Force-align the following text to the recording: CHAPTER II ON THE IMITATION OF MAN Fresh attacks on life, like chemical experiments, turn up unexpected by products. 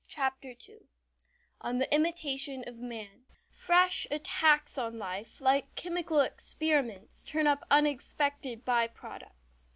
CHAPTER 0.07 0.55
II 0.67 0.89
ON 1.61 1.77
THE 1.77 1.93
IMITATION 1.93 2.63
OF 2.65 2.79
MAN 2.79 3.25
Fresh 3.51 4.07
attacks 4.09 4.75
on 4.75 4.97
life, 4.97 5.39
like 5.39 5.75
chemical 5.75 6.21
experiments, 6.21 7.23
turn 7.23 7.45
up 7.45 7.63
unexpected 7.69 8.65
by 8.65 8.87
products. 8.87 9.69